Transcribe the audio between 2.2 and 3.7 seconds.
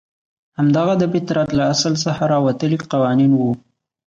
راوتلي قوانین وو.